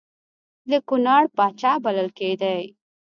د 0.69 0.71
کنړ 0.87 1.23
پاچا 1.37 1.73
بلل 1.83 2.09
کېدی. 2.17 2.61